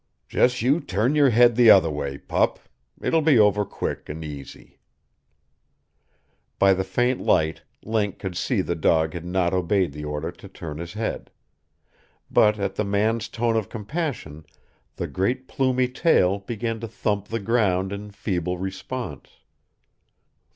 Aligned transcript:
"Jes' 0.31 0.63
you 0.63 0.79
turn 0.79 1.13
your 1.13 1.29
head 1.29 1.55
the 1.55 1.69
other 1.69 1.91
way, 1.91 2.17
pup! 2.17 2.57
It'll 2.99 3.21
be 3.21 3.37
over 3.37 3.63
quick, 3.63 4.09
an' 4.09 4.23
easy." 4.23 4.79
By 6.57 6.73
the 6.73 6.83
faint 6.83 7.21
light 7.21 7.61
Link 7.85 8.17
could 8.17 8.35
see 8.35 8.61
the 8.61 8.73
dog 8.73 9.13
had 9.13 9.25
not 9.25 9.53
obeyed 9.53 9.93
the 9.93 10.03
order 10.03 10.31
to 10.31 10.47
turn 10.47 10.79
his 10.79 10.93
head. 10.93 11.29
But 12.31 12.57
at 12.57 12.73
the 12.77 12.83
man's 12.83 13.29
tone 13.29 13.55
of 13.55 13.69
compassion 13.69 14.47
the 14.95 15.05
great 15.05 15.47
plumy 15.47 15.87
tail 15.87 16.39
began 16.39 16.79
to 16.79 16.87
thump 16.87 17.27
the 17.27 17.39
ground 17.39 17.91
in 17.93 18.09
feeble 18.09 18.57
response. 18.57 19.29